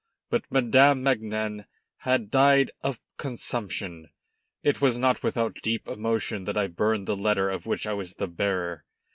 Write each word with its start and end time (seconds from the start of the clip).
But 0.31 0.45
Madame 0.49 1.03
Magnan 1.03 1.65
had 1.97 2.31
died 2.31 2.71
of 2.81 2.99
consumption. 3.17 4.09
It 4.63 4.81
was 4.81 4.97
not 4.97 5.21
without 5.21 5.59
deep 5.61 5.87
emotion 5.87 6.45
that 6.45 6.57
I 6.57 6.65
burned 6.65 7.05
the 7.07 7.15
letter 7.15 7.51
of 7.51 7.67
which 7.67 7.85
I 7.85 7.93
was 7.93 8.15
the 8.15 8.27
bearer. 8.27 8.83